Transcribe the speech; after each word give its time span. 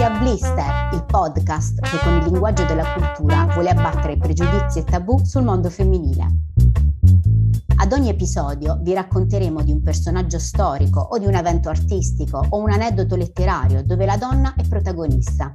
Benvenuti 0.00 0.02
a 0.02 0.18
Blister, 0.18 0.88
il 0.94 1.04
podcast 1.04 1.80
che 1.80 1.98
con 2.02 2.14
il 2.14 2.24
linguaggio 2.24 2.64
della 2.64 2.90
cultura 2.94 3.44
vuole 3.52 3.68
abbattere 3.68 4.16
pregiudizi 4.16 4.78
e 4.78 4.84
tabù 4.84 5.22
sul 5.22 5.42
mondo 5.42 5.68
femminile. 5.68 6.26
Ad 7.76 7.92
ogni 7.92 8.08
episodio 8.08 8.78
vi 8.80 8.94
racconteremo 8.94 9.62
di 9.62 9.72
un 9.72 9.82
personaggio 9.82 10.38
storico 10.38 11.00
o 11.00 11.18
di 11.18 11.26
un 11.26 11.34
evento 11.34 11.68
artistico 11.68 12.42
o 12.48 12.56
un 12.56 12.70
aneddoto 12.70 13.14
letterario 13.14 13.84
dove 13.84 14.06
la 14.06 14.16
donna 14.16 14.54
è 14.56 14.66
protagonista. 14.66 15.52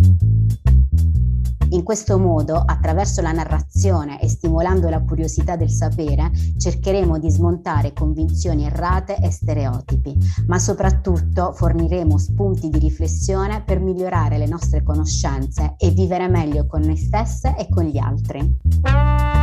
In 1.76 1.84
questo 1.84 2.18
modo, 2.18 2.56
attraverso 2.56 3.22
la 3.22 3.34
narrazione 3.34 4.22
e 4.22 4.30
stimolando 4.30 4.88
la 4.88 5.04
curiosità 5.04 5.58
del 5.58 5.70
sapere, 5.70 6.32
cercheremo 6.58 7.20
di 7.20 7.30
smontare 7.30 7.92
convinzioni 7.92 8.64
errate 8.64 9.18
e 9.18 9.30
stereotipi, 9.30 10.16
ma 10.48 10.58
soprattutto 10.58 11.52
forniremo 11.52 12.18
spunti 12.18 12.70
di 12.70 12.80
riflessione 12.80 13.62
per 13.62 13.82
migliorare 13.82 14.38
le 14.38 14.48
nostre 14.48 14.84
conoscenze 14.84 15.76
e 15.78 15.90
vivere 15.90 16.30
meglio 16.30 16.66
con 16.66 16.80
noi 16.80 16.96
stesse 16.96 17.54
e 17.58 17.68
con 17.70 17.84
gli 17.84 17.98
altri. 17.98 19.35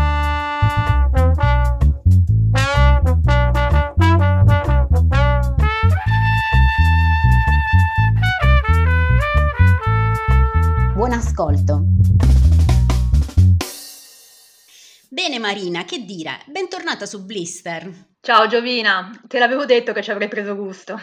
Marina, 15.53 15.85
che 15.85 16.07
dire? 16.07 16.41
Bentornata 16.47 17.05
su 17.05 17.27
Blister. 17.27 18.12
Ciao 18.25 18.47
Giovina, 18.47 19.11
te 19.27 19.41
l'avevo 19.41 19.65
detto 19.65 19.93
che 19.93 20.01
ci 20.01 20.13
avrei 20.13 20.29
preso 20.29 20.55
gusto. 20.55 20.97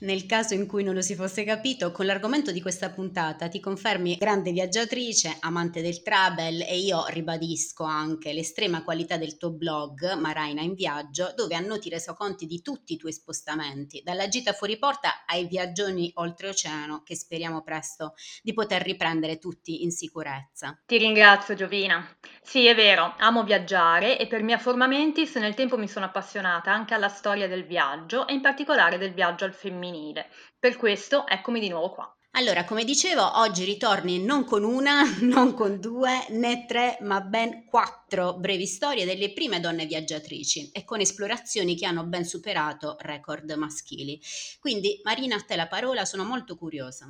Nel 0.00 0.24
caso 0.24 0.54
in 0.54 0.68
cui 0.68 0.84
non 0.84 0.94
lo 0.94 1.00
si 1.00 1.16
fosse 1.16 1.42
capito, 1.42 1.90
con 1.90 2.06
l'argomento 2.06 2.52
di 2.52 2.62
questa 2.62 2.90
puntata 2.90 3.48
ti 3.48 3.58
confermi 3.58 4.14
grande 4.14 4.52
viaggiatrice, 4.52 5.38
amante 5.40 5.82
del 5.82 6.00
travel 6.02 6.60
e 6.60 6.78
io 6.78 7.06
ribadisco 7.08 7.82
anche 7.82 8.32
l'estrema 8.32 8.84
qualità 8.84 9.16
del 9.16 9.36
tuo 9.36 9.50
blog 9.50 10.12
Maraina 10.12 10.62
in 10.62 10.74
viaggio, 10.74 11.32
dove 11.34 11.56
annoti 11.56 11.88
resoconti 11.88 12.46
di 12.46 12.62
tutti 12.62 12.92
i 12.92 12.98
tuoi 12.98 13.12
spostamenti, 13.12 14.02
dalla 14.04 14.28
gita 14.28 14.52
fuori 14.52 14.78
porta 14.78 15.24
ai 15.26 15.48
viaggioni 15.48 16.12
oltreoceano 16.14 17.02
che 17.02 17.16
speriamo 17.16 17.62
presto 17.62 18.14
di 18.44 18.52
poter 18.52 18.82
riprendere 18.82 19.38
tutti 19.38 19.82
in 19.82 19.90
sicurezza. 19.90 20.80
Ti 20.86 20.98
ringrazio 20.98 21.56
Giovina. 21.56 22.06
Sì, 22.40 22.66
è 22.66 22.76
vero, 22.76 23.16
amo 23.18 23.42
viaggiare 23.42 24.20
e 24.20 24.28
per 24.28 24.44
mia 24.44 24.58
forma 24.58 24.86
mentis 24.86 25.34
nel 25.34 25.54
tempo 25.54 25.76
mi 25.76 25.88
sono 25.88 26.04
appassionata 26.04 26.42
appassionata 26.44 26.72
anche 26.72 26.94
alla 26.94 27.08
storia 27.08 27.48
del 27.48 27.64
viaggio 27.64 28.26
e 28.26 28.34
in 28.34 28.40
particolare 28.40 28.98
del 28.98 29.14
viaggio 29.14 29.44
al 29.44 29.54
femminile. 29.54 30.28
Per 30.58 30.76
questo 30.76 31.26
eccomi 31.26 31.60
di 31.60 31.68
nuovo 31.68 31.90
qua. 31.90 32.16
Allora, 32.36 32.64
come 32.64 32.84
dicevo, 32.84 33.38
oggi 33.38 33.64
ritorni 33.64 34.22
non 34.22 34.44
con 34.44 34.64
una, 34.64 35.02
non 35.22 35.54
con 35.54 35.78
due, 35.78 36.26
né 36.30 36.66
tre, 36.66 36.98
ma 37.00 37.20
ben 37.20 37.64
quattro 37.64 38.34
brevi 38.34 38.66
storie 38.66 39.04
delle 39.04 39.32
prime 39.32 39.60
donne 39.60 39.86
viaggiatrici 39.86 40.70
e 40.72 40.84
con 40.84 41.00
esplorazioni 41.00 41.76
che 41.76 41.86
hanno 41.86 42.04
ben 42.04 42.24
superato 42.24 42.96
record 43.00 43.50
maschili. 43.52 44.20
Quindi, 44.58 45.00
Marina, 45.04 45.36
a 45.36 45.40
te 45.40 45.54
la 45.54 45.68
parola, 45.68 46.04
sono 46.04 46.24
molto 46.24 46.56
curiosa. 46.56 47.06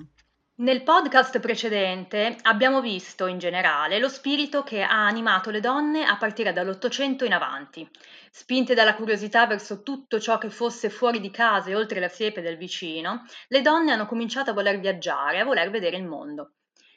Nel 0.57 0.85
podcast 0.85 1.41
precedente 1.41 2.37
abbiamo 2.43 2.81
visto 2.81 3.27
in 3.27 3.39
generale 3.39 3.99
lo 3.99 4.09
spirito 4.09 4.63
che 4.63 4.83
ha 4.83 5.05
animato 5.05 5.51
le 5.51 5.59
donne 5.59 6.05
a 6.05 6.17
partire 6.17 6.53
dall'Ottocento 6.53 7.25
in 7.25 7.33
avanti. 7.33 7.91
Spinte 8.31 8.73
dalla 8.73 8.95
curiosità 8.95 9.49
verso 9.49 9.83
tutto 9.83 10.21
ciò 10.21 10.39
che 10.39 10.51
fosse 10.51 10.91
fuori 10.91 11.19
di 11.19 11.33
casa 11.33 11.71
e 11.71 11.75
oltre 11.75 11.99
la 11.99 12.07
siepe 12.07 12.41
del 12.41 12.57
vicino, 12.57 13.25
le 13.49 13.63
donne 13.63 13.91
hanno 13.91 14.07
cominciato 14.07 14.51
a 14.51 14.55
voler 14.55 14.79
viaggiare, 14.79 15.41
a 15.41 15.45
voler 15.45 15.71
vedere 15.71 15.97
il 15.97 16.05
mondo. 16.05 16.53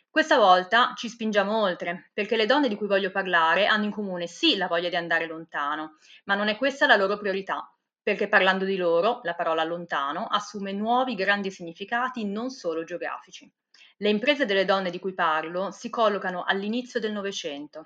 Questa 0.08 0.38
volta 0.38 0.94
ci 0.96 1.10
spingiamo 1.10 1.60
oltre, 1.60 2.12
perché 2.14 2.38
le 2.38 2.46
donne 2.46 2.68
di 2.68 2.76
cui 2.76 2.86
voglio 2.86 3.10
parlare 3.10 3.66
hanno 3.66 3.86
in 3.86 3.92
comune 3.92 4.28
sì 4.28 4.56
la 4.56 4.68
voglia 4.68 4.90
di 4.90 4.98
andare 4.98 5.26
lontano, 5.26 5.98
ma 6.26 6.36
non 6.36 6.48
è 6.48 6.58
questa 6.58 6.86
la 6.86 6.96
loro 6.96 7.18
priorità 7.18 7.72
perché 8.08 8.30
parlando 8.30 8.64
di 8.64 8.78
loro 8.78 9.20
la 9.24 9.36
parola 9.36 9.66
lontano 9.66 10.28
assume 10.28 10.72
nuovi 10.72 11.14
grandi 11.14 11.52
significati 11.52 12.24
non 12.24 12.50
solo 12.50 12.86
geografici. 12.86 13.52
Le 13.98 14.08
imprese 14.08 14.46
delle 14.46 14.64
donne 14.64 14.92
di 14.92 14.98
cui 14.98 15.14
parlo 15.14 15.72
si 15.72 15.90
collocano 15.90 16.46
all'inizio 16.46 17.02
del 17.02 17.12
Novecento. 17.12 17.86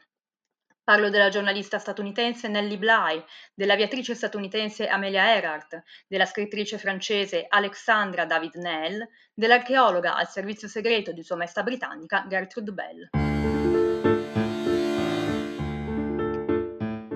Parlo 0.84 1.10
della 1.10 1.30
giornalista 1.30 1.80
statunitense 1.80 2.50
Nellie 2.50 2.78
Bly, 2.78 3.24
dell'aviatrice 3.56 4.14
statunitense 4.14 4.88
Amelia 4.88 5.34
Earhart, 5.34 5.82
della 6.08 6.28
scrittrice 6.28 6.78
francese 6.78 7.48
Alexandra 7.50 8.26
David 8.26 8.58
Nell, 8.58 9.04
dell'archeologa 9.34 10.14
al 10.14 10.30
servizio 10.30 10.68
segreto 10.68 11.14
di 11.14 11.24
Sua 11.24 11.36
Maestà 11.38 11.64
britannica 11.64 12.28
Gertrude 12.28 12.72
Bell. 12.72 13.81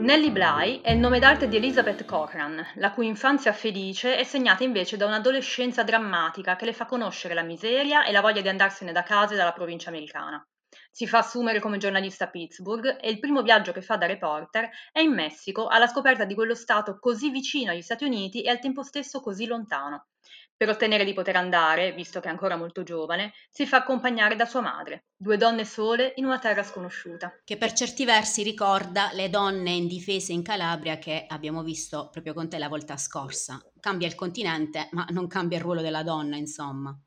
Nellie 0.05 0.29
Bly 0.29 0.81
è 0.81 0.91
il 0.91 0.99
nome 0.99 1.17
d'arte 1.17 1.47
di 1.47 1.55
Elizabeth 1.55 2.05
Cochran, 2.05 2.63
la 2.75 2.91
cui 2.91 3.07
infanzia 3.07 3.51
felice 3.53 4.17
è 4.17 4.23
segnata 4.23 4.63
invece 4.63 4.97
da 4.97 5.07
un'adolescenza 5.07 5.81
drammatica 5.81 6.55
che 6.55 6.65
le 6.65 6.73
fa 6.73 6.85
conoscere 6.85 7.33
la 7.33 7.41
miseria 7.41 8.05
e 8.05 8.11
la 8.11 8.21
voglia 8.21 8.41
di 8.41 8.47
andarsene 8.47 8.91
da 8.91 9.01
casa 9.01 9.33
e 9.33 9.35
dalla 9.35 9.51
provincia 9.51 9.89
americana. 9.89 10.47
Si 10.91 11.07
fa 11.07 11.17
assumere 11.17 11.59
come 11.59 11.79
giornalista 11.79 12.25
a 12.25 12.29
Pittsburgh 12.29 12.99
e 13.01 13.09
il 13.09 13.17
primo 13.17 13.41
viaggio 13.41 13.71
che 13.71 13.81
fa 13.81 13.97
da 13.97 14.05
reporter 14.05 14.69
è 14.91 14.99
in 14.99 15.11
Messico 15.11 15.65
alla 15.65 15.87
scoperta 15.87 16.23
di 16.23 16.35
quello 16.35 16.53
stato 16.53 16.99
così 16.99 17.31
vicino 17.31 17.71
agli 17.71 17.81
Stati 17.81 18.03
Uniti 18.03 18.43
e 18.43 18.51
al 18.51 18.59
tempo 18.59 18.83
stesso 18.83 19.21
così 19.21 19.47
lontano. 19.47 20.09
Per 20.57 20.69
ottenere 20.69 21.03
di 21.03 21.11
poter 21.11 21.35
andare, 21.35 21.91
visto 21.91 22.21
che 22.21 22.27
è 22.27 22.31
ancora 22.31 22.55
molto 22.55 22.81
giovane, 22.83 23.33
si 23.49 23.67
fa 23.67 23.77
accompagnare 23.77 24.37
da 24.37 24.45
sua 24.45 24.61
madre, 24.61 25.07
due 25.13 25.35
donne 25.35 25.65
sole 25.65 26.13
in 26.15 26.23
una 26.23 26.39
terra 26.39 26.63
sconosciuta. 26.63 27.41
Che 27.43 27.57
per 27.57 27.73
certi 27.73 28.05
versi 28.05 28.41
ricorda 28.41 29.09
le 29.11 29.29
donne 29.29 29.71
indifese 29.71 30.31
in 30.31 30.43
Calabria 30.43 30.97
che 30.97 31.25
abbiamo 31.27 31.61
visto 31.61 32.07
proprio 32.09 32.33
con 32.33 32.47
te 32.47 32.57
la 32.57 32.69
volta 32.69 32.95
scorsa. 32.95 33.61
Cambia 33.81 34.07
il 34.07 34.15
continente, 34.15 34.87
ma 34.91 35.05
non 35.09 35.27
cambia 35.27 35.57
il 35.57 35.63
ruolo 35.63 35.81
della 35.81 36.03
donna, 36.03 36.37
insomma. 36.37 36.97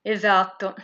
Esatto. 0.00 0.74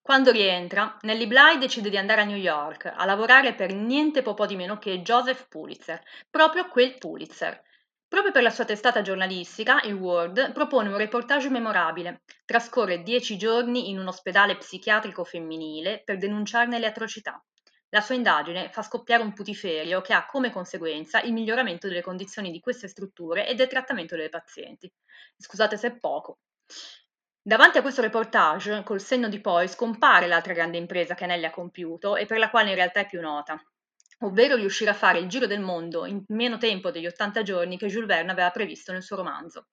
Quando 0.00 0.30
rientra, 0.30 0.96
Nellie 1.02 1.26
Bly 1.26 1.58
decide 1.58 1.90
di 1.90 1.98
andare 1.98 2.22
a 2.22 2.24
New 2.24 2.38
York 2.38 2.90
a 2.96 3.04
lavorare 3.04 3.54
per 3.54 3.74
niente 3.74 4.22
po' 4.22 4.46
di 4.46 4.56
meno 4.56 4.78
che 4.78 5.02
Joseph 5.02 5.48
Pulitzer, 5.48 6.02
proprio 6.30 6.66
quel 6.68 6.96
Pulitzer, 6.96 7.62
Proprio 8.08 8.32
per 8.32 8.42
la 8.42 8.48
sua 8.48 8.64
testata 8.64 9.02
giornalistica, 9.02 9.82
il 9.82 9.92
World 9.92 10.52
propone 10.52 10.88
un 10.88 10.96
reportage 10.96 11.50
memorabile. 11.50 12.22
Trascorre 12.46 13.02
dieci 13.02 13.36
giorni 13.36 13.90
in 13.90 13.98
un 13.98 14.08
ospedale 14.08 14.56
psichiatrico 14.56 15.24
femminile 15.24 16.00
per 16.02 16.16
denunciarne 16.16 16.78
le 16.78 16.86
atrocità. 16.86 17.44
La 17.90 18.00
sua 18.00 18.14
indagine 18.14 18.70
fa 18.70 18.80
scoppiare 18.80 19.22
un 19.22 19.34
putiferio 19.34 20.00
che 20.00 20.14
ha 20.14 20.24
come 20.24 20.50
conseguenza 20.50 21.20
il 21.20 21.34
miglioramento 21.34 21.86
delle 21.86 22.00
condizioni 22.00 22.50
di 22.50 22.60
queste 22.60 22.88
strutture 22.88 23.46
e 23.46 23.54
del 23.54 23.68
trattamento 23.68 24.16
delle 24.16 24.30
pazienti. 24.30 24.90
Scusate 25.36 25.76
se 25.76 25.88
è 25.88 25.96
poco. 25.98 26.38
Davanti 27.42 27.76
a 27.76 27.82
questo 27.82 28.00
reportage, 28.00 28.82
col 28.84 29.00
senno 29.00 29.28
di 29.28 29.40
poi, 29.40 29.68
scompare 29.68 30.26
l'altra 30.26 30.54
grande 30.54 30.78
impresa 30.78 31.14
che 31.14 31.26
Nelly 31.26 31.44
ha 31.44 31.50
compiuto 31.50 32.16
e 32.16 32.24
per 32.24 32.38
la 32.38 32.48
quale 32.48 32.70
in 32.70 32.74
realtà 32.74 33.00
è 33.00 33.06
più 33.06 33.20
nota, 33.20 33.62
ovvero 34.20 34.56
riuscire 34.56 34.90
a 34.90 34.94
fare 34.94 35.18
il 35.18 35.28
giro 35.28 35.46
del 35.46 35.60
mondo 35.60 36.06
in 36.06 36.22
meno 36.28 36.58
tempo 36.58 36.90
degli 36.90 37.06
80 37.06 37.42
giorni 37.42 37.76
che 37.78 37.86
Jules 37.86 38.08
Verne 38.08 38.32
aveva 38.32 38.50
previsto 38.50 38.92
nel 38.92 39.02
suo 39.02 39.16
romanzo. 39.16 39.68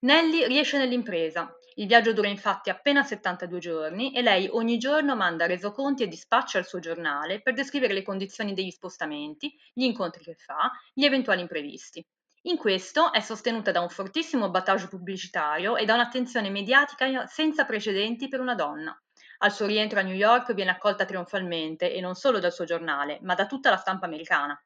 Nelly 0.00 0.46
riesce 0.46 0.78
nell'impresa. 0.78 1.54
Il 1.74 1.86
viaggio 1.86 2.12
dura 2.12 2.28
infatti 2.28 2.70
appena 2.70 3.02
72 3.02 3.58
giorni 3.58 4.12
e 4.14 4.22
lei 4.22 4.48
ogni 4.50 4.78
giorno 4.78 5.14
manda 5.14 5.46
resoconti 5.46 6.02
e 6.02 6.08
dispacci 6.08 6.56
al 6.56 6.66
suo 6.66 6.78
giornale 6.78 7.42
per 7.42 7.54
descrivere 7.54 7.92
le 7.92 8.02
condizioni 8.02 8.54
degli 8.54 8.70
spostamenti, 8.70 9.54
gli 9.72 9.84
incontri 9.84 10.24
che 10.24 10.34
fa, 10.34 10.70
gli 10.94 11.04
eventuali 11.04 11.42
imprevisti. 11.42 12.04
In 12.44 12.56
questo 12.56 13.12
è 13.12 13.20
sostenuta 13.20 13.70
da 13.70 13.82
un 13.82 13.90
fortissimo 13.90 14.48
battage 14.48 14.88
pubblicitario 14.88 15.76
e 15.76 15.84
da 15.84 15.92
un'attenzione 15.92 16.48
mediatica 16.48 17.26
senza 17.26 17.66
precedenti 17.66 18.28
per 18.28 18.40
una 18.40 18.54
donna. 18.54 18.98
Al 19.42 19.52
suo 19.52 19.66
rientro 19.66 19.98
a 19.98 20.02
New 20.02 20.14
York 20.14 20.54
viene 20.54 20.70
accolta 20.70 21.04
trionfalmente 21.04 21.92
e 21.92 22.00
non 22.00 22.14
solo 22.14 22.38
dal 22.38 22.52
suo 22.54 22.64
giornale, 22.64 23.18
ma 23.20 23.34
da 23.34 23.44
tutta 23.46 23.68
la 23.68 23.76
stampa 23.76 24.06
americana. 24.06 24.58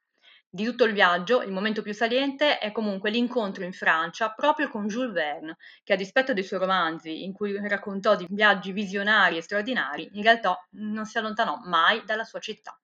Di 0.48 0.64
tutto 0.64 0.84
il 0.84 0.92
viaggio, 0.92 1.42
il 1.42 1.50
momento 1.50 1.82
più 1.82 1.92
saliente 1.92 2.58
è 2.58 2.70
comunque 2.70 3.10
l'incontro 3.10 3.64
in 3.64 3.72
Francia 3.72 4.30
proprio 4.32 4.68
con 4.68 4.86
Jules 4.86 5.12
Verne, 5.12 5.56
che 5.82 5.94
a 5.94 5.96
dispetto 5.96 6.32
dei 6.32 6.44
suoi 6.44 6.60
romanzi, 6.60 7.24
in 7.24 7.32
cui 7.32 7.56
raccontò 7.66 8.14
di 8.14 8.26
viaggi 8.30 8.70
visionari 8.70 9.36
e 9.36 9.42
straordinari, 9.42 10.10
in 10.12 10.22
realtà 10.22 10.56
non 10.72 11.04
si 11.04 11.18
allontanò 11.18 11.58
mai 11.64 12.04
dalla 12.04 12.24
sua 12.24 12.38
città. 12.38 12.78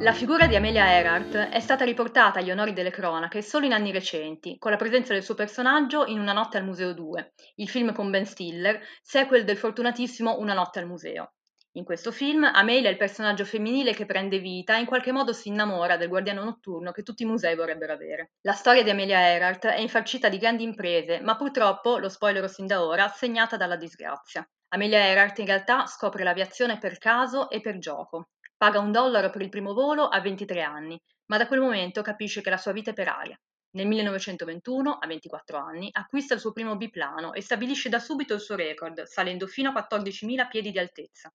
La 0.00 0.12
figura 0.12 0.46
di 0.46 0.54
Amelia 0.54 0.92
Earhart 0.92 1.34
è 1.34 1.58
stata 1.58 1.84
riportata 1.84 2.38
agli 2.38 2.52
onori 2.52 2.72
delle 2.72 2.90
cronache 2.90 3.42
solo 3.42 3.66
in 3.66 3.72
anni 3.72 3.90
recenti, 3.90 4.56
con 4.56 4.70
la 4.70 4.76
presenza 4.76 5.12
del 5.12 5.24
suo 5.24 5.34
personaggio 5.34 6.06
in 6.06 6.20
Una 6.20 6.32
notte 6.32 6.56
al 6.56 6.64
Museo 6.64 6.94
2, 6.94 7.32
il 7.56 7.68
film 7.68 7.92
con 7.92 8.08
Ben 8.08 8.24
Stiller, 8.24 8.80
sequel 9.02 9.42
del 9.42 9.56
fortunatissimo 9.56 10.38
Una 10.38 10.54
notte 10.54 10.78
al 10.78 10.86
Museo. 10.86 11.32
In 11.72 11.82
questo 11.82 12.12
film 12.12 12.44
Amelia 12.44 12.88
è 12.88 12.92
il 12.92 12.96
personaggio 12.96 13.44
femminile 13.44 13.92
che 13.92 14.06
prende 14.06 14.38
vita 14.38 14.76
e 14.76 14.80
in 14.80 14.86
qualche 14.86 15.10
modo 15.10 15.32
si 15.32 15.48
innamora 15.48 15.96
del 15.96 16.08
guardiano 16.08 16.44
notturno 16.44 16.92
che 16.92 17.02
tutti 17.02 17.24
i 17.24 17.26
musei 17.26 17.56
vorrebbero 17.56 17.92
avere. 17.92 18.34
La 18.42 18.52
storia 18.52 18.84
di 18.84 18.90
Amelia 18.90 19.18
Earhart 19.18 19.66
è 19.66 19.80
infarcita 19.80 20.28
di 20.28 20.38
grandi 20.38 20.62
imprese, 20.62 21.20
ma 21.20 21.34
purtroppo, 21.36 21.98
lo 21.98 22.08
spoilerò 22.08 22.46
sin 22.46 22.66
da 22.66 22.84
ora, 22.84 23.08
segnata 23.08 23.56
dalla 23.56 23.76
disgrazia. 23.76 24.48
Amelia 24.68 24.98
Earhart 24.98 25.38
in 25.38 25.46
realtà 25.46 25.86
scopre 25.86 26.22
l'aviazione 26.22 26.78
per 26.78 26.98
caso 26.98 27.50
e 27.50 27.60
per 27.60 27.78
gioco. 27.78 28.28
Paga 28.58 28.80
un 28.80 28.90
dollaro 28.90 29.30
per 29.30 29.40
il 29.40 29.50
primo 29.50 29.72
volo 29.72 30.08
a 30.08 30.20
23 30.20 30.62
anni, 30.62 31.00
ma 31.26 31.38
da 31.38 31.46
quel 31.46 31.60
momento 31.60 32.02
capisce 32.02 32.40
che 32.40 32.50
la 32.50 32.56
sua 32.56 32.72
vita 32.72 32.90
è 32.90 32.92
per 32.92 33.06
aria. 33.06 33.40
Nel 33.76 33.86
1921, 33.86 34.94
a 34.94 35.06
24 35.06 35.58
anni, 35.58 35.88
acquista 35.92 36.34
il 36.34 36.40
suo 36.40 36.50
primo 36.50 36.76
biplano 36.76 37.34
e 37.34 37.40
stabilisce 37.40 37.88
da 37.88 38.00
subito 38.00 38.34
il 38.34 38.40
suo 38.40 38.56
record, 38.56 39.04
salendo 39.04 39.46
fino 39.46 39.70
a 39.70 39.72
14.000 39.72 40.48
piedi 40.48 40.72
di 40.72 40.78
altezza. 40.80 41.32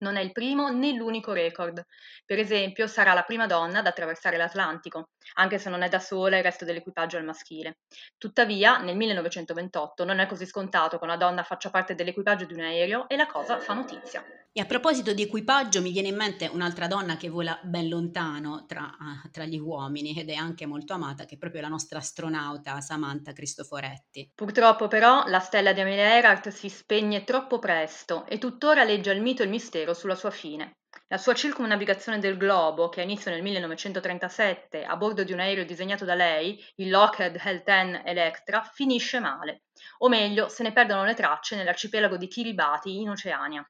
Non 0.00 0.16
è 0.16 0.20
il 0.20 0.32
primo 0.32 0.68
né 0.68 0.92
l'unico 0.92 1.32
record. 1.32 1.86
Per 2.26 2.38
esempio, 2.38 2.86
sarà 2.86 3.14
la 3.14 3.22
prima 3.22 3.46
donna 3.46 3.78
ad 3.78 3.86
attraversare 3.86 4.36
l'Atlantico, 4.36 5.12
anche 5.36 5.58
se 5.58 5.70
non 5.70 5.80
è 5.80 5.88
da 5.88 6.00
sola 6.00 6.36
il 6.36 6.42
resto 6.42 6.66
dell'equipaggio 6.66 7.16
al 7.16 7.24
maschile. 7.24 7.78
Tuttavia, 8.18 8.76
nel 8.76 8.96
1928 8.96 10.04
non 10.04 10.18
è 10.18 10.26
così 10.26 10.44
scontato 10.44 10.98
che 10.98 11.04
una 11.04 11.16
donna 11.16 11.44
faccia 11.44 11.70
parte 11.70 11.94
dell'equipaggio 11.94 12.44
di 12.44 12.52
un 12.52 12.60
aereo 12.60 13.08
e 13.08 13.16
la 13.16 13.26
cosa 13.26 13.58
fa 13.58 13.72
notizia. 13.72 14.22
E 14.54 14.60
a 14.60 14.66
proposito 14.66 15.14
di 15.14 15.22
equipaggio, 15.22 15.80
mi 15.80 15.92
viene 15.92 16.08
in 16.08 16.14
mente 16.14 16.46
un'altra 16.46 16.86
donna 16.86 17.16
che 17.16 17.30
vola 17.30 17.58
ben 17.62 17.88
lontano 17.88 18.66
tra, 18.66 18.94
tra, 19.30 19.46
gli 19.46 19.58
uomini 19.58 20.14
ed 20.14 20.28
è 20.28 20.34
anche 20.34 20.66
molto 20.66 20.92
amata, 20.92 21.24
che 21.24 21.36
è 21.36 21.38
proprio 21.38 21.62
la 21.62 21.68
nostra 21.68 22.00
astronauta 22.00 22.78
Samantha 22.82 23.32
Cristoforetti. 23.32 24.30
Purtroppo 24.34 24.88
però 24.88 25.24
la 25.28 25.38
stella 25.38 25.72
di 25.72 25.80
Amelia 25.80 26.16
Earhart 26.16 26.50
si 26.50 26.68
spegne 26.68 27.24
troppo 27.24 27.58
presto 27.58 28.26
e 28.26 28.36
tuttora 28.36 28.84
leggia 28.84 29.10
il 29.12 29.22
mito 29.22 29.40
e 29.40 29.46
il 29.46 29.50
mistero 29.50 29.94
sulla 29.94 30.16
sua 30.16 30.30
fine. 30.30 30.80
La 31.08 31.16
sua 31.16 31.32
circumnavigazione 31.32 32.18
del 32.18 32.36
globo, 32.36 32.90
che 32.90 33.00
ha 33.00 33.04
inizio 33.04 33.30
nel 33.30 33.40
1937 33.40 34.84
a 34.84 34.96
bordo 34.98 35.24
di 35.24 35.32
un 35.32 35.40
aereo 35.40 35.64
disegnato 35.64 36.04
da 36.04 36.14
lei, 36.14 36.62
il 36.74 36.90
Lockheed 36.90 37.36
L-10 37.36 38.02
Electra, 38.04 38.62
finisce 38.70 39.18
male. 39.18 39.62
O 40.00 40.10
meglio, 40.10 40.48
se 40.48 40.62
ne 40.62 40.72
perdono 40.72 41.06
le 41.06 41.14
tracce 41.14 41.56
nell'arcipelago 41.56 42.18
di 42.18 42.28
Kiribati 42.28 43.00
in 43.00 43.08
Oceania. 43.08 43.66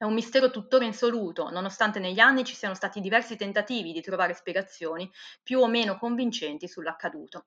È 0.00 0.04
un 0.04 0.14
mistero 0.14 0.52
tuttora 0.52 0.84
insoluto, 0.84 1.50
nonostante 1.50 1.98
negli 1.98 2.20
anni 2.20 2.44
ci 2.44 2.54
siano 2.54 2.74
stati 2.74 3.00
diversi 3.00 3.34
tentativi 3.34 3.90
di 3.90 4.00
trovare 4.00 4.32
spiegazioni 4.32 5.10
più 5.42 5.58
o 5.58 5.66
meno 5.66 5.98
convincenti 5.98 6.68
sull'accaduto. 6.68 7.46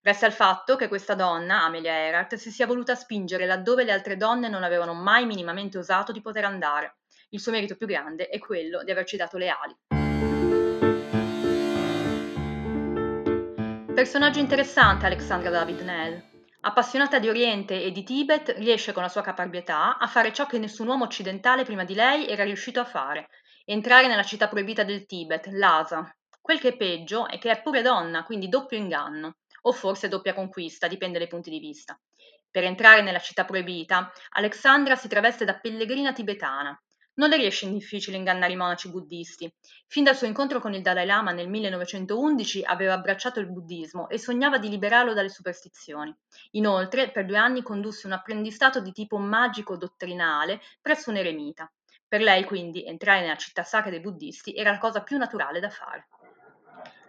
Resta 0.00 0.26
il 0.26 0.32
fatto 0.32 0.74
che 0.74 0.88
questa 0.88 1.14
donna, 1.14 1.62
Amelia 1.62 1.92
Earhart, 1.92 2.34
si 2.34 2.50
sia 2.50 2.66
voluta 2.66 2.96
spingere 2.96 3.46
laddove 3.46 3.84
le 3.84 3.92
altre 3.92 4.16
donne 4.16 4.48
non 4.48 4.64
avevano 4.64 4.94
mai 4.94 5.26
minimamente 5.26 5.78
osato 5.78 6.10
di 6.10 6.20
poter 6.20 6.44
andare. 6.44 6.96
Il 7.28 7.38
suo 7.38 7.52
merito 7.52 7.76
più 7.76 7.86
grande 7.86 8.26
è 8.30 8.40
quello 8.40 8.82
di 8.82 8.90
averci 8.90 9.16
dato 9.16 9.36
le 9.38 9.48
ali. 9.48 9.76
Personaggio 13.94 14.40
interessante 14.40 15.06
Alexandra 15.06 15.50
David 15.50 15.80
Nell. 15.82 16.35
Appassionata 16.66 17.20
di 17.20 17.28
Oriente 17.28 17.80
e 17.80 17.92
di 17.92 18.02
Tibet, 18.02 18.56
riesce 18.58 18.92
con 18.92 19.04
la 19.04 19.08
sua 19.08 19.22
caparbietà 19.22 19.98
a 19.98 20.08
fare 20.08 20.32
ciò 20.32 20.46
che 20.46 20.58
nessun 20.58 20.88
uomo 20.88 21.04
occidentale 21.04 21.62
prima 21.62 21.84
di 21.84 21.94
lei 21.94 22.26
era 22.26 22.42
riuscito 22.42 22.80
a 22.80 22.84
fare, 22.84 23.28
entrare 23.64 24.08
nella 24.08 24.24
città 24.24 24.48
proibita 24.48 24.82
del 24.82 25.06
Tibet, 25.06 25.46
Lhasa. 25.46 26.12
Quel 26.40 26.58
che 26.58 26.70
è 26.70 26.76
peggio 26.76 27.28
è 27.28 27.38
che 27.38 27.52
è 27.52 27.62
pure 27.62 27.82
donna, 27.82 28.24
quindi 28.24 28.48
doppio 28.48 28.76
inganno, 28.76 29.36
o 29.62 29.70
forse 29.70 30.08
doppia 30.08 30.34
conquista, 30.34 30.88
dipende 30.88 31.18
dai 31.18 31.28
punti 31.28 31.50
di 31.50 31.60
vista. 31.60 31.96
Per 32.50 32.64
entrare 32.64 33.00
nella 33.00 33.20
città 33.20 33.44
proibita, 33.44 34.10
Alexandra 34.30 34.96
si 34.96 35.06
traveste 35.06 35.44
da 35.44 35.60
pellegrina 35.60 36.12
tibetana, 36.12 36.76
non 37.16 37.28
le 37.28 37.36
riesce 37.36 37.70
difficile 37.70 38.16
ingannare 38.16 38.52
i 38.52 38.56
monaci 38.56 38.90
buddisti. 38.90 39.52
Fin 39.86 40.04
dal 40.04 40.16
suo 40.16 40.26
incontro 40.26 40.60
con 40.60 40.74
il 40.74 40.82
Dalai 40.82 41.06
Lama 41.06 41.32
nel 41.32 41.48
1911 41.48 42.64
aveva 42.64 42.94
abbracciato 42.94 43.40
il 43.40 43.50
buddismo 43.50 44.08
e 44.08 44.18
sognava 44.18 44.58
di 44.58 44.68
liberarlo 44.68 45.14
dalle 45.14 45.28
superstizioni. 45.28 46.14
Inoltre, 46.52 47.10
per 47.10 47.24
due 47.24 47.38
anni 47.38 47.62
condusse 47.62 48.06
un 48.06 48.12
apprendistato 48.12 48.80
di 48.80 48.92
tipo 48.92 49.18
magico-dottrinale 49.18 50.60
presso 50.80 51.10
un 51.10 51.16
eremita. 51.16 51.70
Per 52.08 52.20
lei, 52.20 52.44
quindi, 52.44 52.84
entrare 52.84 53.20
nella 53.20 53.36
città 53.36 53.62
sacra 53.62 53.90
dei 53.90 54.00
buddisti 54.00 54.54
era 54.54 54.70
la 54.70 54.78
cosa 54.78 55.02
più 55.02 55.16
naturale 55.16 55.60
da 55.60 55.70
fare. 55.70 56.08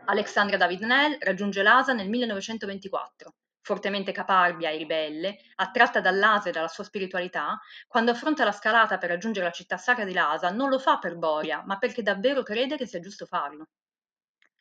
Alexandra 0.06 0.58
David 0.58 0.84
Nell 0.84 1.18
raggiunge 1.20 1.62
l'Asa 1.62 1.92
nel 1.92 2.08
1924 2.08 3.34
fortemente 3.68 4.14
caparbia 4.14 4.70
e 4.70 4.78
ribelle, 4.78 5.38
attratta 5.56 6.00
dall'Asia 6.00 6.52
e 6.52 6.54
dalla 6.54 6.70
sua 6.70 6.86
spiritualità, 6.86 7.60
quando 7.86 8.12
affronta 8.12 8.46
la 8.46 8.54
scalata 8.54 8.98
per 8.98 9.10
raggiungere 9.10 9.46
la 9.46 9.52
città 9.52 9.76
sacra 9.76 10.06
di 10.06 10.14
Lhasa, 10.14 10.52
non 10.52 10.70
lo 10.70 10.80
fa 10.80 11.00
per 11.00 11.18
boria, 11.18 11.64
ma 11.66 11.78
perché 11.78 12.02
davvero 12.02 12.44
crede 12.44 12.78
che 12.78 12.88
sia 12.88 13.02
giusto 13.02 13.26
farlo. 13.26 13.68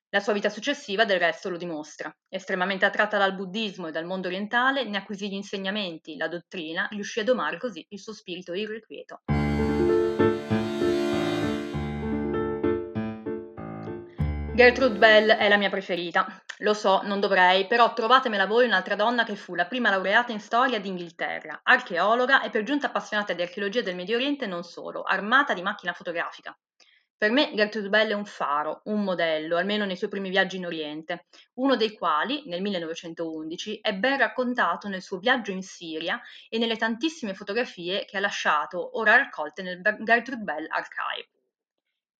La 0.08 0.18
sua 0.18 0.32
vita 0.32 0.48
successiva, 0.48 1.04
del 1.04 1.20
resto, 1.20 1.50
lo 1.50 1.56
dimostra. 1.56 2.12
Estremamente 2.28 2.84
attratta 2.84 3.16
dal 3.16 3.36
buddismo 3.36 3.86
e 3.86 3.92
dal 3.92 4.06
mondo 4.06 4.26
orientale, 4.26 4.82
ne 4.82 4.96
acquisì 4.96 5.28
gli 5.28 5.34
insegnamenti, 5.34 6.16
la 6.16 6.26
dottrina, 6.26 6.88
riuscì 6.90 7.20
a 7.20 7.24
domare 7.24 7.58
così 7.58 7.86
il 7.90 8.00
suo 8.00 8.12
spirito 8.12 8.54
irrequieto. 8.54 9.20
Gertrude 14.56 14.96
Bell 14.96 15.32
è 15.32 15.50
la 15.50 15.58
mia 15.58 15.68
preferita. 15.68 16.42
Lo 16.60 16.72
so, 16.72 17.02
non 17.02 17.20
dovrei, 17.20 17.66
però 17.66 17.92
trovatemela 17.92 18.46
voi 18.46 18.64
un'altra 18.64 18.94
donna 18.94 19.22
che 19.22 19.36
fu 19.36 19.54
la 19.54 19.66
prima 19.66 19.90
laureata 19.90 20.32
in 20.32 20.40
storia 20.40 20.80
d'Inghilterra, 20.80 21.60
archeologa 21.62 22.40
e 22.40 22.48
per 22.48 22.62
giunta 22.62 22.86
appassionata 22.86 23.34
di 23.34 23.42
archeologia 23.42 23.82
del 23.82 23.94
Medio 23.94 24.16
Oriente 24.16 24.46
e 24.46 24.48
non 24.48 24.62
solo, 24.64 25.02
armata 25.02 25.52
di 25.52 25.60
macchina 25.60 25.92
fotografica. 25.92 26.56
Per 27.18 27.30
me 27.32 27.52
Gertrude 27.54 27.90
Bell 27.90 28.08
è 28.08 28.14
un 28.14 28.24
faro, 28.24 28.80
un 28.84 29.04
modello, 29.04 29.58
almeno 29.58 29.84
nei 29.84 29.96
suoi 29.96 30.08
primi 30.08 30.30
viaggi 30.30 30.56
in 30.56 30.64
Oriente, 30.64 31.26
uno 31.56 31.76
dei 31.76 31.92
quali, 31.92 32.44
nel 32.46 32.62
1911, 32.62 33.80
è 33.82 33.92
ben 33.92 34.16
raccontato 34.16 34.88
nel 34.88 35.02
suo 35.02 35.18
viaggio 35.18 35.50
in 35.50 35.62
Siria 35.62 36.18
e 36.48 36.56
nelle 36.56 36.78
tantissime 36.78 37.34
fotografie 37.34 38.06
che 38.06 38.16
ha 38.16 38.20
lasciato 38.20 38.98
ora 38.98 39.16
raccolte 39.16 39.60
nel 39.60 39.82
Gertrude 39.82 40.42
Bell 40.42 40.66
Archive. 40.70 41.28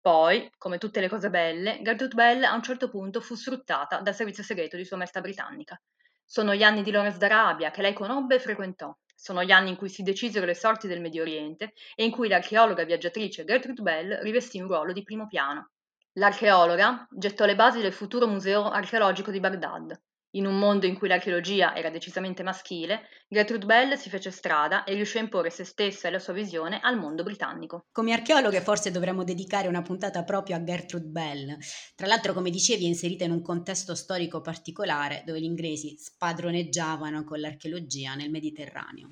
Poi, 0.07 0.49
come 0.57 0.79
tutte 0.79 1.01
le 1.01 1.09
cose 1.09 1.31
belle, 1.31 1.81
Gertrude 1.83 2.15
Bell 2.15 2.45
a 2.45 2.55
un 2.55 2.63
certo 2.63 2.89
punto 2.89 3.21
fu 3.21 3.35
sfruttata 3.35 3.99
dal 3.99 4.15
servizio 4.15 4.45
segreto 4.45 4.77
di 4.77 4.85
sua 4.85 4.97
maestra 4.97 5.21
britannica. 5.21 5.77
Sono 6.25 6.55
gli 6.55 6.63
anni 6.63 6.85
di 6.85 6.93
Lawrence 6.93 7.19
d'Arabia 7.19 7.73
che 7.73 7.83
lei 7.83 7.93
conobbe 7.93 8.37
e 8.37 8.39
frequentò. 8.39 8.97
Sono 9.17 9.43
gli 9.43 9.51
anni 9.51 9.71
in 9.71 9.77
cui 9.77 9.89
si 9.89 10.05
decisero 10.05 10.47
le 10.47 10.55
sorti 10.55 10.87
del 10.87 11.01
Medio 11.01 11.23
Oriente 11.23 11.73
e 11.97 12.05
in 12.05 12.13
cui 12.13 12.29
l'archeologa 12.29 12.85
viaggiatrice 12.85 13.45
Gertrude 13.45 13.83
Bell 13.83 14.21
rivestì 14.23 14.61
un 14.61 14.69
ruolo 14.69 14.93
di 14.93 15.03
primo 15.03 15.27
piano. 15.27 15.71
L'archeologa 16.13 17.09
gettò 17.11 17.45
le 17.45 17.57
basi 17.57 17.81
del 17.81 17.93
futuro 17.93 18.29
museo 18.29 18.71
archeologico 18.71 19.33
di 19.33 19.41
Baghdad, 19.41 20.01
in 20.37 20.47
un 20.47 20.59
mondo 20.59 20.87
in 20.87 20.97
cui 20.97 21.09
l'archeologia 21.09 21.75
era 21.75 21.91
decisamente 21.91 22.43
maschile, 22.43 23.09
Gertrude 23.29 23.67
Bell 23.67 23.95
si 23.95 24.09
fece 24.09 24.31
strada 24.31 24.85
e 24.85 24.95
riuscì 24.95 25.19
a 25.19 25.23
imporre 25.23 25.51
se 25.51 25.65
stessa 25.65 26.09
e 26.09 26.11
la 26.11 26.19
sua 26.19 26.33
visione 26.33 26.79
al 26.81 26.99
mondo 26.99 27.23
britannico. 27.23 27.87
Come 27.91 28.13
archeologhe 28.13 28.61
forse 28.61 28.91
dovremmo 28.91 29.25
dedicare 29.25 29.69
una 29.69 29.83
puntata 29.83 30.23
proprio 30.25 30.57
a 30.57 30.63
Gertrude 30.63 31.07
Bell. 31.07 31.57
Tra 31.95 32.07
l'altro, 32.07 32.33
come 32.33 32.51
dicevi, 32.51 32.85
è 32.85 32.89
inserita 32.89 33.25
in 33.25 33.33
un 33.33 33.43
contesto 33.43 33.95
storico 33.95 34.41
particolare 34.41 35.23
dove 35.25 35.41
gli 35.41 35.45
inglesi 35.45 35.97
spadroneggiavano 35.99 37.25
con 37.25 37.41
l'archeologia 37.41 38.15
nel 38.15 38.31
Mediterraneo. 38.31 39.11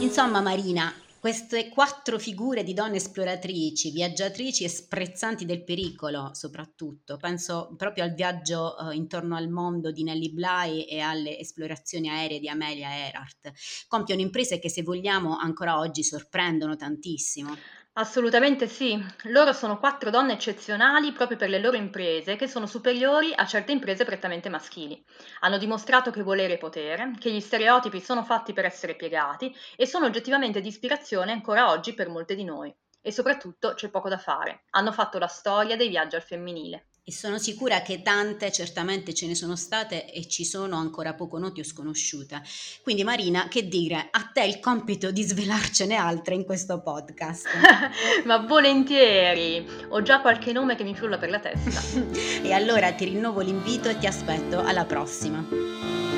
Insomma, 0.00 0.40
Marina, 0.40 0.92
queste 1.20 1.68
quattro 1.68 2.18
figure 2.18 2.64
di 2.64 2.72
donne 2.72 2.96
esploratrici, 2.96 3.90
viaggiatrici 3.90 4.64
e 4.64 4.70
sprezzanti 4.70 5.44
del 5.44 5.62
pericolo, 5.62 6.30
soprattutto. 6.32 7.18
Penso 7.18 7.74
proprio 7.76 8.04
al 8.04 8.14
viaggio 8.14 8.74
uh, 8.78 8.90
intorno 8.90 9.36
al 9.36 9.50
mondo 9.50 9.90
di 9.90 10.02
Nelly 10.02 10.32
Bly 10.32 10.80
e 10.84 11.00
alle 11.00 11.38
esplorazioni 11.38 12.08
aeree 12.08 12.40
di 12.40 12.48
Amelia 12.48 12.96
Earhart. 12.96 13.52
Compiono 13.86 14.22
imprese 14.22 14.58
che, 14.58 14.70
se 14.70 14.82
vogliamo, 14.82 15.36
ancora 15.36 15.78
oggi 15.78 16.02
sorprendono 16.02 16.74
tantissimo. 16.74 17.54
Assolutamente 17.92 18.66
sì, 18.66 19.00
loro 19.26 19.52
sono 19.52 19.78
quattro 19.78 20.10
donne 20.10 20.32
eccezionali 20.32 21.12
proprio 21.12 21.36
per 21.36 21.48
le 21.48 21.60
loro 21.60 21.76
imprese 21.76 22.34
che 22.34 22.48
sono 22.48 22.66
superiori 22.66 23.32
a 23.32 23.46
certe 23.46 23.70
imprese 23.70 24.04
prettamente 24.04 24.48
maschili. 24.48 25.00
Hanno 25.40 25.56
dimostrato 25.56 26.10
che 26.10 26.24
volere 26.24 26.54
è 26.54 26.58
potere, 26.58 27.12
che 27.20 27.30
gli 27.30 27.38
stereotipi 27.40 28.00
sono 28.00 28.24
fatti 28.24 28.52
per 28.52 28.64
essere 28.64 28.96
piegati 28.96 29.54
e 29.76 29.86
sono 29.86 30.06
oggettivamente 30.06 30.60
di 30.60 30.66
ispirazione 30.66 31.30
ancora 31.30 31.70
oggi 31.70 31.94
per 31.94 32.08
molte 32.08 32.34
di 32.34 32.42
noi. 32.42 32.74
E 33.00 33.12
soprattutto 33.12 33.74
c'è 33.74 33.88
poco 33.88 34.08
da 34.08 34.18
fare, 34.18 34.64
hanno 34.70 34.90
fatto 34.90 35.18
la 35.18 35.28
storia 35.28 35.76
dei 35.76 35.88
viaggi 35.88 36.16
al 36.16 36.22
femminile 36.22 36.89
e 37.04 37.12
sono 37.12 37.38
sicura 37.38 37.82
che 37.82 38.02
tante 38.02 38.52
certamente 38.52 39.14
ce 39.14 39.26
ne 39.26 39.34
sono 39.34 39.56
state 39.56 40.12
e 40.12 40.26
ci 40.28 40.44
sono 40.44 40.76
ancora 40.76 41.14
poco 41.14 41.38
noti 41.38 41.60
o 41.60 41.64
sconosciute. 41.64 42.42
Quindi 42.82 43.04
Marina, 43.04 43.48
che 43.48 43.68
dire, 43.68 44.08
a 44.10 44.30
te 44.32 44.44
il 44.44 44.60
compito 44.60 45.10
di 45.10 45.22
svelarcene 45.22 45.96
altre 45.96 46.34
in 46.34 46.44
questo 46.44 46.80
podcast. 46.80 47.46
Ma 48.24 48.38
volentieri, 48.38 49.66
ho 49.88 50.02
già 50.02 50.20
qualche 50.20 50.52
nome 50.52 50.76
che 50.76 50.84
mi 50.84 50.94
frulla 50.94 51.18
per 51.18 51.30
la 51.30 51.40
testa. 51.40 51.80
e 52.42 52.52
allora 52.52 52.92
ti 52.92 53.04
rinnovo 53.04 53.40
l'invito 53.40 53.88
e 53.88 53.98
ti 53.98 54.06
aspetto 54.06 54.60
alla 54.60 54.84
prossima. 54.84 56.09